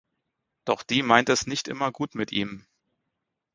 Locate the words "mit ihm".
2.15-2.65